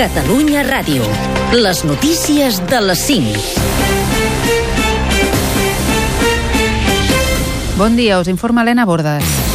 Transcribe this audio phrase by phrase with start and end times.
[0.00, 1.04] Catalunya Ràdio.
[1.52, 3.36] Les notícies de les 5.
[7.76, 9.49] Bon dia, us informa Helena Bordes.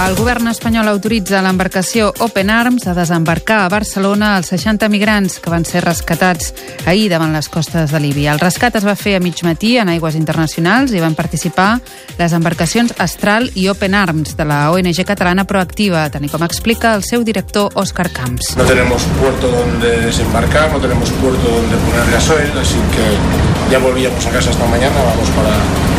[0.00, 5.52] El govern espanyol autoritza l'embarcació Open Arms a desembarcar a Barcelona els 60 migrants que
[5.52, 6.54] van ser rescatats
[6.88, 8.32] ahir davant les costes de Líbia.
[8.32, 11.68] El rescat es va fer a mig matí en aigües internacionals i van participar
[12.16, 17.04] les embarcacions Astral i Open Arms de la ONG catalana Proactiva, tant com explica el
[17.04, 18.56] seu director Òscar Camps.
[18.56, 24.24] No tenemos puerto donde desembarcar, no tenemos puerto donde poner gasoil, así que ya volvíamos
[24.24, 25.89] a casa esta mañana, vamos para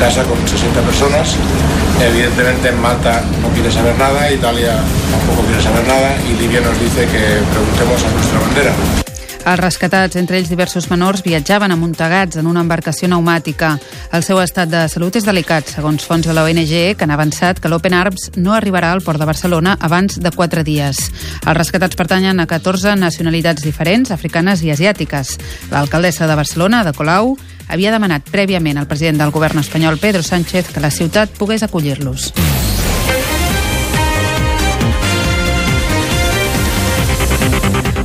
[0.00, 1.36] casa con 60 personas.
[2.02, 6.80] Evidentemente en Malta no quiere saber nada, Italia tampoco quiere saber nada y Libia nos
[6.80, 7.20] dice que
[7.52, 8.72] preguntemos a nuestra bandera.
[9.40, 13.70] Els rescatats, entre ells diversos menors, viatjaven amuntegats en una embarcació pneumàtica.
[14.12, 17.60] El seu estat de salut és delicat, segons fons de la ONG, que han avançat
[17.60, 21.06] que l'Open Arms no arribarà al port de Barcelona abans de quatre dies.
[21.40, 25.38] Els rescatats pertanyen a 14 nacionalitats diferents, africanes i asiàtiques.
[25.72, 27.34] L'alcaldessa de Barcelona, de Colau,
[27.70, 32.32] havia demanat prèviament al president del govern espanyol, Pedro Sánchez, que la ciutat pogués acollir-los.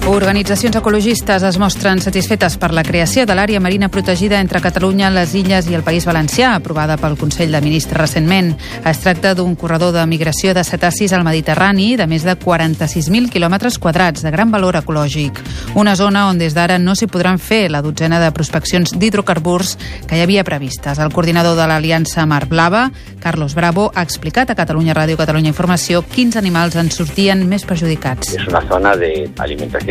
[0.07, 5.31] Organitzacions ecologistes es mostren satisfetes per la creació de l'àrea marina protegida entre Catalunya, les
[5.33, 8.51] Illes i el País Valencià, aprovada pel Consell de Ministres recentment.
[8.85, 13.79] Es tracta d'un corredor de migració de cetacis al Mediterrani de més de 46.000 quilòmetres
[13.81, 15.41] quadrats de gran valor ecològic.
[15.73, 19.73] Una zona on des d'ara no s'hi podran fer la dotzena de prospeccions d'hidrocarburs
[20.05, 21.01] que hi havia previstes.
[21.01, 22.91] El coordinador de l'Aliança Mar Blava,
[23.25, 28.35] Carlos Bravo, ha explicat a Catalunya Ràdio Catalunya Informació quins animals en sortien més perjudicats.
[28.37, 29.25] Es una zona de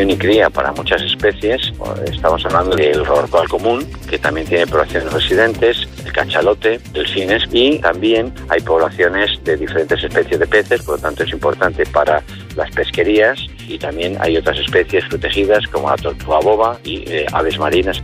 [0.04, 1.72] alimentación y cría para muchas especies.
[2.10, 8.32] Estamos hablando del rorcual común, que también tiene poblaciones residentes, el cachalote, delfines y también
[8.48, 12.22] hay poblaciones de diferentes especies de peces, por lo tanto es importante para
[12.56, 17.58] las pesquerías y también hay otras especies protegidas como la tortuga boba y eh, aves
[17.58, 18.00] marinas.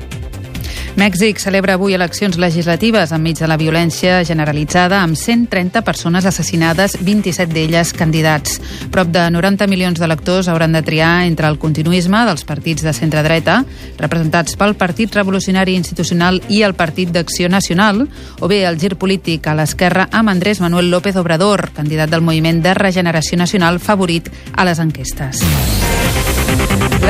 [0.99, 7.55] Mèxic celebra avui eleccions legislatives enmig de la violència generalitzada amb 130 persones assassinades, 27
[7.55, 8.59] d'elles candidats.
[8.91, 13.61] Prop de 90 milions d'electors hauran de triar entre el continuisme dels partits de centre-dreta,
[14.03, 18.09] representats pel Partit Revolucionari Institucional i el Partit d'Acció Nacional,
[18.41, 22.65] o bé el gir polític a l'esquerra amb Andrés Manuel López Obrador, candidat del moviment
[22.67, 25.47] de regeneració nacional favorit a les enquestes.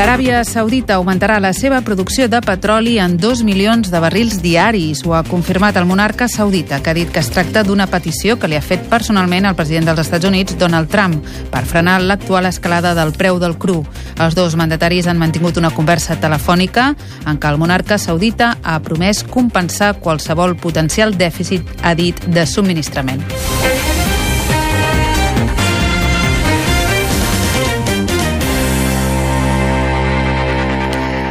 [0.01, 5.03] L'Aràbia Saudita augmentarà la seva producció de petroli en 2 milions de barrils diaris.
[5.05, 8.49] Ho ha confirmat el monarca saudita, que ha dit que es tracta d'una petició que
[8.49, 11.21] li ha fet personalment el president dels Estats Units, Donald Trump,
[11.53, 13.83] per frenar l'actual escalada del preu del cru.
[14.17, 16.95] Els dos mandataris han mantingut una conversa telefònica
[17.27, 23.27] en què el monarca saudita ha promès compensar qualsevol potencial dèficit, ha dit, de subministrament.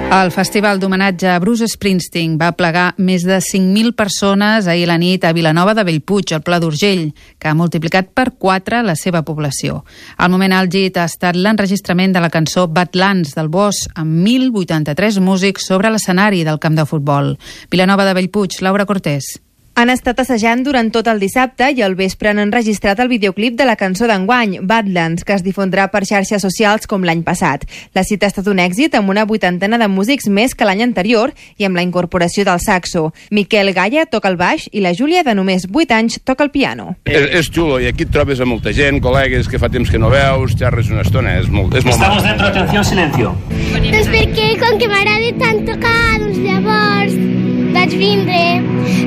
[0.09, 5.21] El festival d'homenatge a Bruce Springsteen va plegar més de 5.000 persones ahir la nit
[5.21, 9.83] a Vilanova de Bellpuig, al Pla d'Urgell, que ha multiplicat per 4 la seva població.
[10.17, 15.69] El moment àlgid ha estat l'enregistrament de la cançó Badlands del Bosch, amb 1.083 músics
[15.69, 17.35] sobre l'escenari del camp de futbol.
[17.69, 19.29] Vilanova de Bellpuig, Laura Cortés.
[19.79, 23.63] Han estat assajant durant tot el dissabte i al vespre han enregistrat el videoclip de
[23.63, 27.63] la cançó d'enguany, Badlands, que es difondrà per xarxes socials com l'any passat.
[27.95, 31.31] La cita ha estat un èxit amb una vuitantena de músics més que l'any anterior
[31.55, 33.13] i amb la incorporació del saxo.
[33.31, 36.97] Miquel Gaia toca el baix i la Júlia, de només 8 anys, toca el piano.
[37.07, 40.01] És, és xulo, i aquí et trobes a molta gent, col·legues que fa temps que
[40.01, 43.35] no veus, xerres una estona, és molt, és molt Estamos dentro, atención, silencio.
[43.79, 47.38] Doncs perquè com que m'agrada tant tocar, doncs llavors
[47.79, 48.39] vaig vindre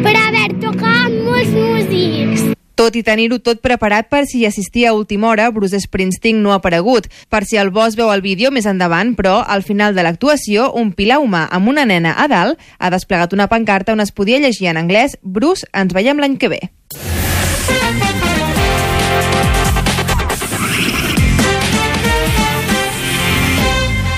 [0.00, 2.46] per haver tocat molts músics.
[2.78, 6.54] Tot i tenir-ho tot preparat per si hi assistia a última hora, Bruce Springsteen no
[6.54, 7.10] ha aparegut.
[7.28, 10.94] Per si el boss veu el vídeo més endavant, però al final de l'actuació, un
[10.96, 14.72] pilar humà amb una nena a dalt ha desplegat una pancarta on es podia llegir
[14.72, 16.62] en anglès Bruce, ens veiem l'any que ve.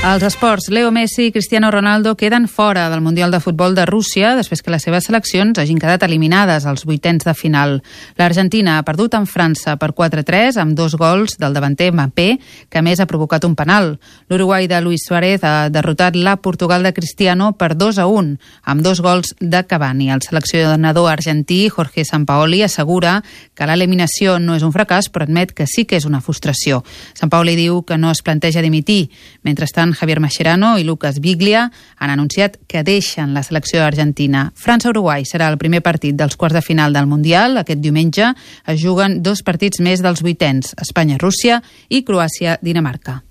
[0.05, 4.35] Als esports, Leo Messi i Cristiano Ronaldo queden fora del Mundial de Futbol de Rússia
[4.37, 7.79] després que les seves seleccions hagin quedat eliminades als vuitens de final.
[8.21, 12.27] L'Argentina ha perdut en França per 4-3 amb dos gols del davanter Mbappé,
[12.69, 13.95] que més ha provocat un penal.
[14.29, 19.33] L'Uruguai de Luis Suárez ha derrotat la Portugal de Cristiano per 2-1 amb dos gols
[19.41, 20.11] de Cavani.
[20.13, 23.23] El seleccionador argentí Jorge Sampaoli assegura
[23.55, 26.85] que l'eliminació no és un fracàs, però admet que sí que és una frustració.
[27.17, 29.09] Sampaoli diu que no es planteja dimitir.
[29.49, 34.51] Mentrestant, Javier Mascherano i Lucas Biglia han anunciat que deixen la selecció argentina.
[34.55, 37.59] França-Uruguai serà el primer partit dels quarts de final del Mundial.
[37.59, 38.33] Aquest diumenge
[38.67, 43.23] es juguen dos partits més dels vuitens, Espanya-Rússia i Croàcia-Dinamarca.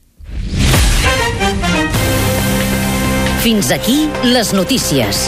[3.43, 5.27] Fins aquí les notícies.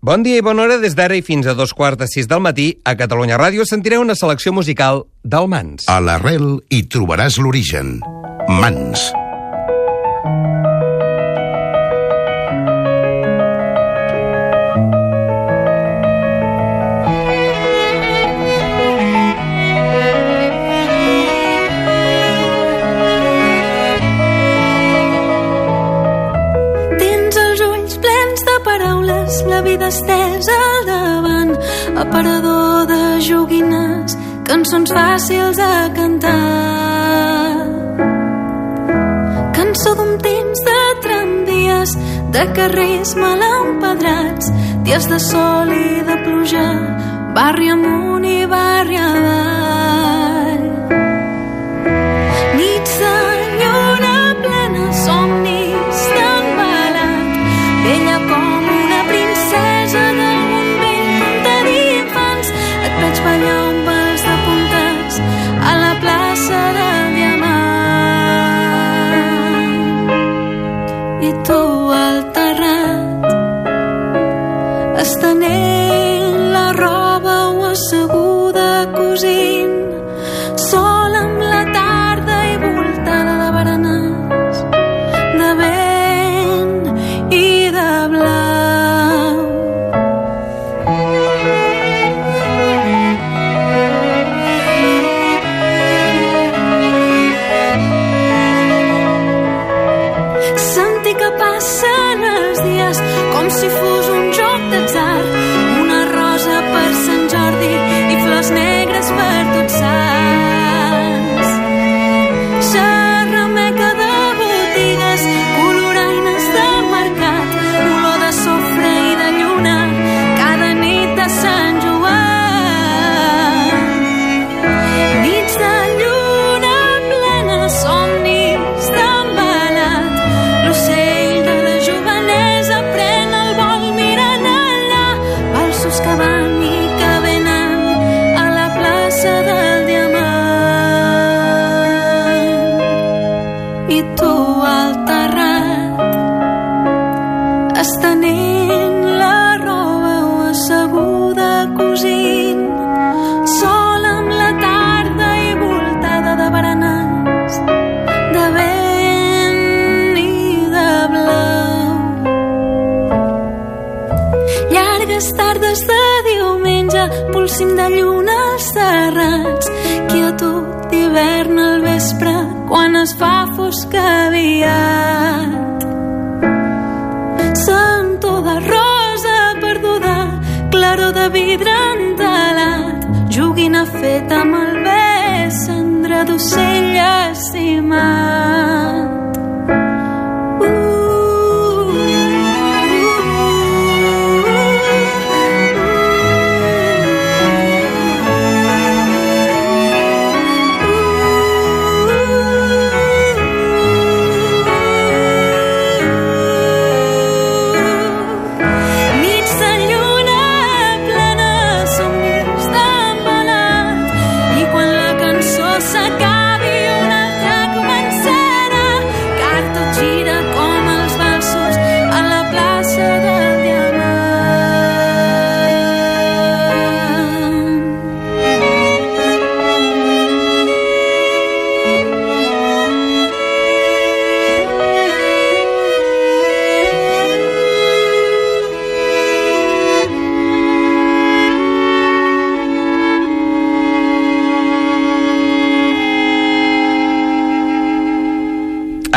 [0.00, 2.38] Bon dia i bona hora des d'ara i fins a dos quarts de sis del
[2.38, 5.88] matí a Catalunya Ràdio sentireu una selecció musical del Mans.
[5.90, 7.96] A l'arrel hi trobaràs l'origen.
[8.46, 9.08] Mans.
[29.88, 31.52] Estesa al davant,
[31.96, 34.16] aparador de joguines,
[34.48, 36.36] cançons fàcils de cantar.
[39.56, 41.94] Cançó d'un temps de tramvies,
[42.36, 44.52] de carrers mal empedrats,
[44.84, 46.66] dies de sol i de pluja,
[47.36, 49.57] barri amunt i barri avall.
[79.20, 79.47] music.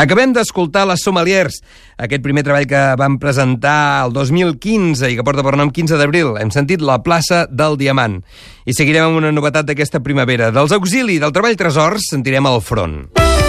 [0.02, 1.60] Acabem d'escoltar les Sommeliers,
[2.02, 6.34] aquest primer treball que vam presentar el 2015 i que porta per nom 15 d'abril.
[6.42, 8.18] Hem sentit la plaça del Diamant.
[8.66, 10.50] I seguirem amb una novetat d'aquesta primavera.
[10.50, 13.04] Dels auxili del treball tresors sentirem el front.
[13.14, 13.41] setembre.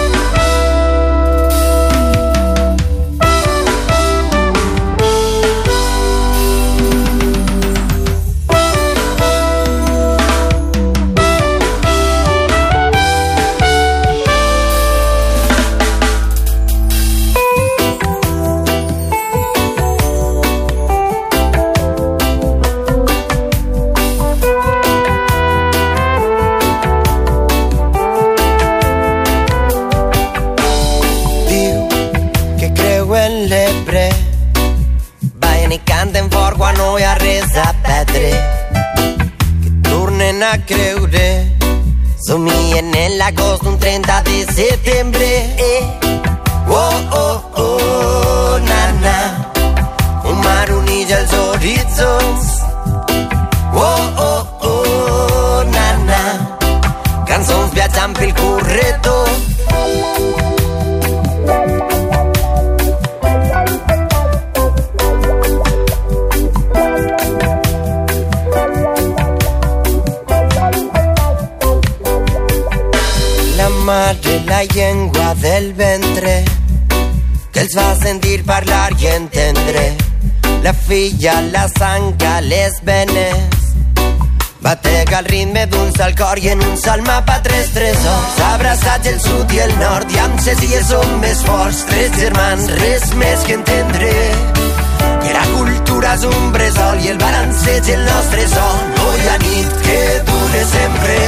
[40.54, 41.56] Tornen a creure.
[42.26, 45.24] Somien en l'agost d'un 30 de setembre.
[45.58, 45.82] Eh.
[46.68, 49.50] Oh, oh, oh, na, na.
[50.24, 52.62] Un mar uneix els horitzons.
[53.74, 56.22] Oh, oh, oh, na, na.
[57.26, 59.53] Cançons viatjant pel corredor.
[74.46, 76.44] La llengua del ventre
[77.52, 79.84] que els va sentir parlar i entendre.
[80.62, 82.14] La filla, la sang
[82.48, 83.64] les venes
[84.64, 88.38] Batega el ritme d'un sol cor i en un sol mapa tres tresors.
[88.46, 91.82] Abraçats el sud i el nord i amb ses illes som més forts.
[91.90, 94.14] Tres germans, res més que entendre.
[95.20, 98.82] Que la cultura és un bressol i el balanceig el nostre son.
[98.96, 101.22] No hi ha nit que dure sempre.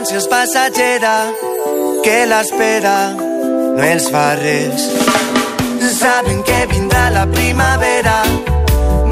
[0.00, 1.14] Distància és passatgera,
[2.04, 4.86] que l'espera no els fa res.
[6.00, 8.22] Saben que vindrà la primavera,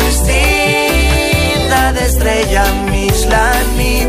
[0.01, 4.09] vestida d'estrella mig la nit.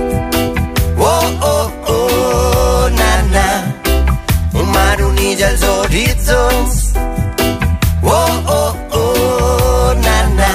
[0.98, 3.48] Oh, oh, oh, na, na,
[4.53, 6.93] un mar uneix els horitzons.
[8.03, 8.71] Oh, oh,
[9.01, 10.53] oh, na, na,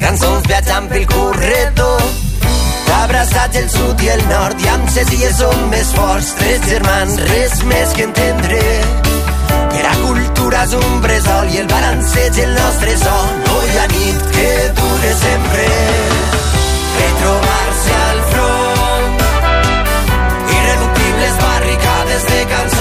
[0.00, 2.01] cançons viatjant pel corredor.
[3.02, 6.28] Abraçats el sud i el nord i amb ses illes som més forts.
[6.38, 8.60] Tres germans, res més que entendre.
[9.72, 13.32] Que la cultura és un bressol i el balanceig el nostre son.
[13.48, 15.66] No hi ha nit que dure sempre.
[17.00, 19.26] Retrobar-se al front.
[20.60, 22.71] Irreductibles barricades de cançons.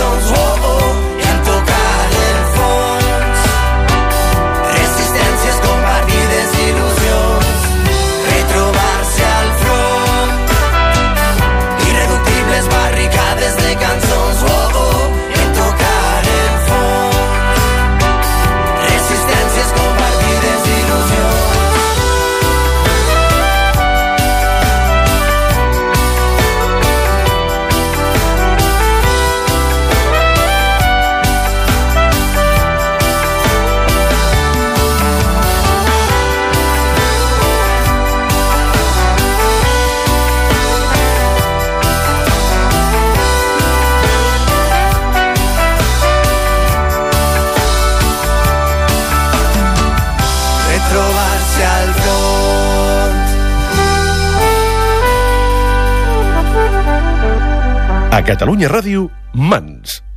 [58.52, 60.11] Catalunya Ràdio, Mans.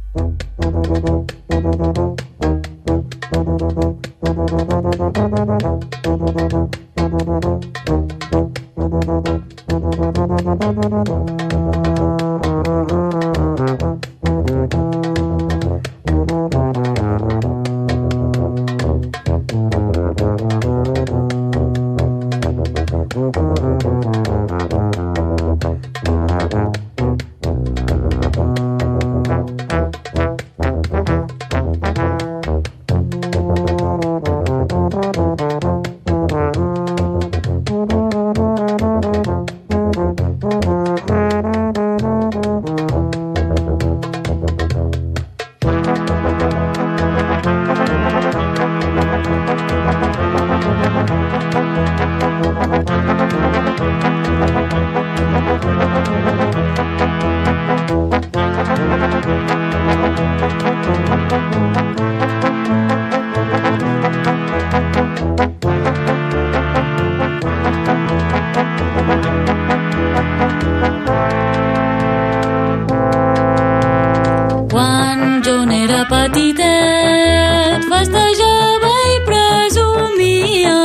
[75.55, 80.79] Quan jo n'era petitet, festejava i presumia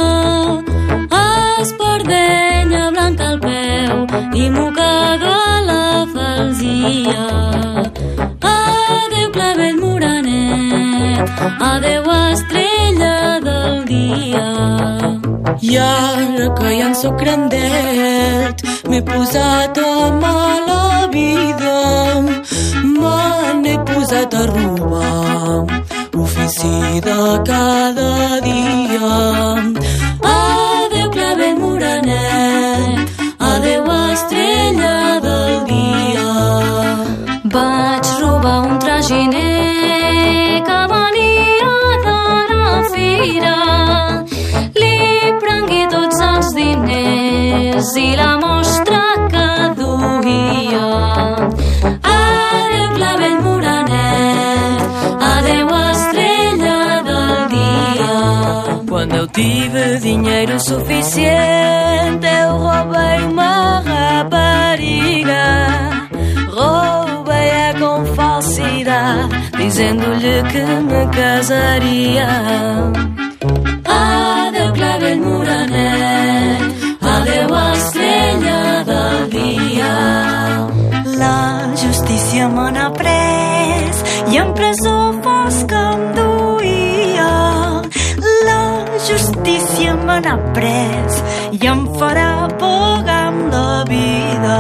[1.62, 3.96] espardenya blanca al peu
[4.38, 4.92] i moca
[6.60, 7.26] dia.
[8.52, 11.34] Adeu, clavell morenet,
[11.72, 14.48] adeu, estrella del dia.
[15.62, 22.39] I ara que ja en sóc grandet, m'he posat a mala vida.
[23.70, 25.66] Me n'he posat a robar
[26.14, 27.18] l'ofici de
[27.50, 29.10] cada dia.
[30.30, 33.12] Adeu, clavell morenet,
[33.52, 34.96] adeu, estrella
[35.26, 36.32] del dia.
[37.56, 42.20] Vaig robar un traginer que venia de
[42.64, 43.58] la fira.
[44.82, 44.98] Li
[45.46, 48.39] prengué tots els diners i la
[59.40, 65.46] tive dinheiro suficiente, eu roubei uma rapariga.
[66.52, 72.28] Roubei-a com falsidade, dizendo-lhe que me casaria.
[73.86, 76.62] Adeu, clavell morenet,
[77.02, 79.96] adeu, estrella del dia.
[81.18, 84.04] La justícia me n'ha pres
[84.34, 86.19] i en presó fosca em
[89.50, 91.16] justícia me n'ha pres
[91.58, 94.58] i em farà pagar amb la vida.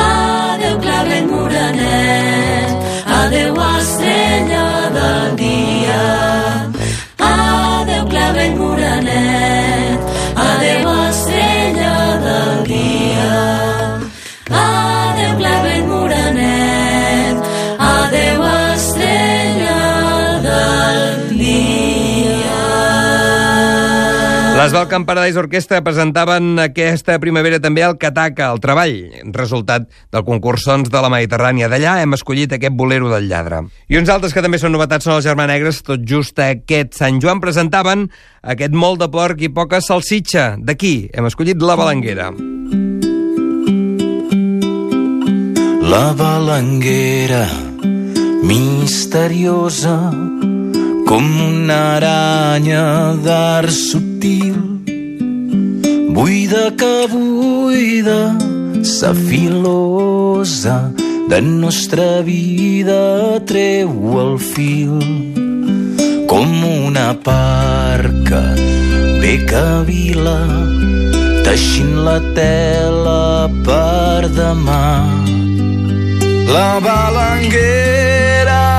[0.00, 2.76] Adeu, clavell morenet,
[3.20, 4.66] adeu, estrella
[4.98, 6.51] del dia.
[24.62, 28.92] Les Balkan Paradise Orquestra presentaven aquesta primavera també el Cataca, el treball,
[29.34, 31.66] resultat del concurs Sons de la Mediterrània.
[31.66, 33.64] D'allà hem escollit aquest bolero del lladre.
[33.90, 37.42] I uns altres que també són novetats són els Germanegres, tot just aquest Sant Joan
[37.42, 38.06] presentaven
[38.54, 40.52] aquest molt de porc i poca salsitxa.
[40.62, 42.30] D'aquí hem escollit la balanguera.
[45.90, 47.48] La balanguera
[48.46, 49.98] misteriosa
[51.06, 52.84] com una aranya
[53.24, 54.58] d'art subtil
[56.14, 58.20] buida que buida
[58.82, 60.92] sa filosa
[61.28, 63.92] de nostra vida treu
[64.24, 64.98] el fil.
[66.28, 68.42] Com una parca
[69.20, 70.40] bé que vila
[71.46, 74.84] teixint la tela per demà.
[76.52, 78.71] La balanguera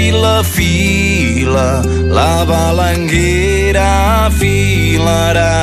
[0.00, 1.68] fila fila
[2.16, 5.56] la balanguera filarà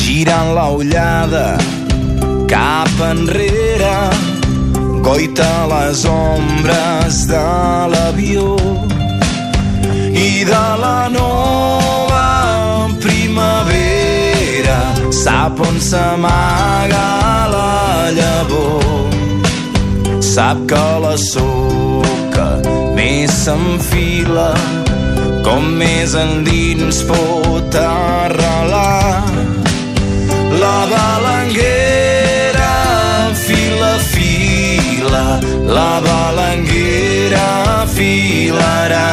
[0.00, 1.46] girant la ullada
[2.54, 3.94] cap enrere
[5.06, 7.46] goita les ombres de
[7.92, 8.48] l'avió.
[10.26, 12.26] I de la nova
[13.06, 13.81] primavera
[15.12, 17.06] sap on s'amaga
[17.54, 19.10] la llavor.
[20.32, 22.48] Sap que la soca
[22.96, 24.50] més s'enfila
[25.46, 29.24] com més endins pot arrelar.
[30.62, 32.72] La balanguera
[33.44, 35.24] fila fila
[35.76, 37.48] la balanguera
[37.96, 39.11] filarà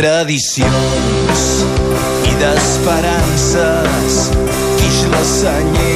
[0.00, 1.40] tradicions
[2.24, 4.18] i d'esperances.
[4.80, 5.89] Quix la senyera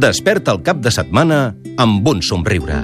[0.00, 1.42] desperta el cap de setmana
[1.78, 2.80] amb un somriure.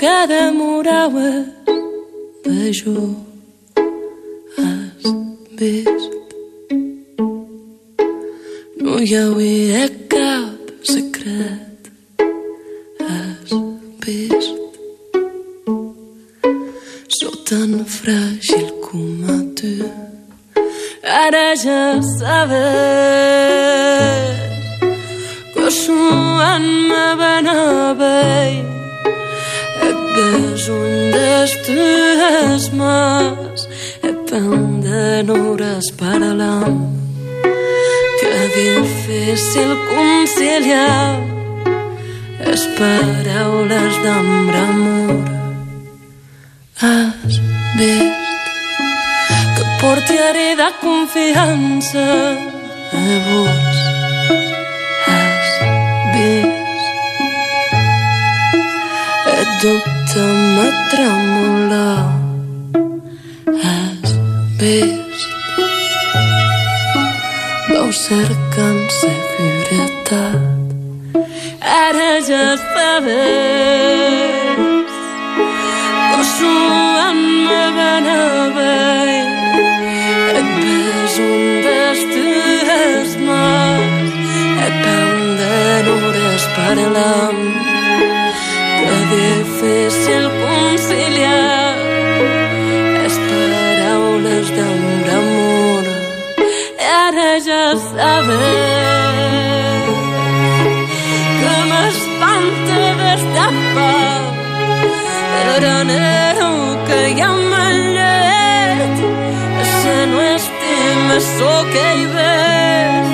[0.00, 1.44] Que demoraues
[2.44, 3.02] de jo.
[4.56, 5.04] Has
[5.58, 5.99] vist
[9.00, 11.69] No hi hauria cap secret
[64.60, 65.28] vist
[67.68, 70.36] vau cercant seguretat
[71.82, 73.80] ara ja sabes
[76.12, 78.22] Koşuanma bana
[78.56, 79.20] bey
[80.38, 84.10] Et besun destes mas
[84.66, 84.84] Et
[85.88, 87.40] hores parlant
[88.78, 90.29] Que difícil
[98.00, 99.84] ja sabes
[101.40, 104.20] Que m'espanta destapar
[105.58, 106.50] granero
[106.86, 108.96] que hi ha mallet
[109.74, 113.08] se no estima so que hi ves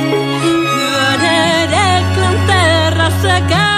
[0.93, 3.69] granere que en terra seca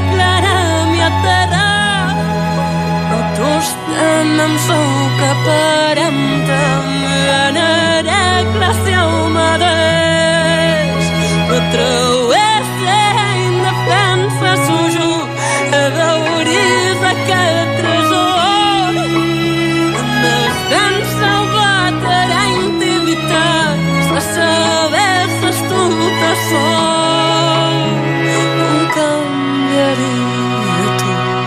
[4.22, 5.10] temem sou
[5.46, 6.86] paremtem
[7.26, 7.81] granere gràcia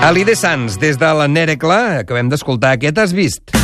[0.05, 0.35] Alide
[0.77, 3.63] des de la Nerecla, acabem d'escoltar aquest Has vist?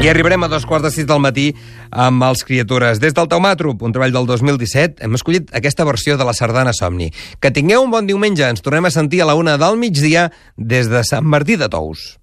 [0.00, 1.50] I arribarem a dos quarts de sis del matí
[1.92, 2.96] amb els Criatures.
[3.02, 7.10] Des del Taumàtrop, un treball del 2017, hem escollit aquesta versió de la sardana Somni.
[7.36, 8.48] Que tingueu un bon diumenge.
[8.48, 12.16] Ens tornem a sentir a la una del migdia des de Sant Martí de Tous.